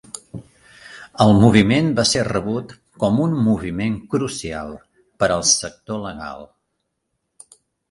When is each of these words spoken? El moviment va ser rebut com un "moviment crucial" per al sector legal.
El 1.25 1.33
moviment 1.43 1.91
va 1.99 2.05
ser 2.11 2.23
rebut 2.29 2.73
com 3.03 3.21
un 3.27 3.37
"moviment 3.49 4.01
crucial" 4.15 4.75
per 5.23 5.31
al 5.37 5.47
sector 5.53 6.03
legal. 6.09 6.45